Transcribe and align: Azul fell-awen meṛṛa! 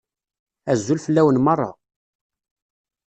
Azul 0.71 0.99
fell-awen 1.05 1.41
meṛṛa! 1.45 1.71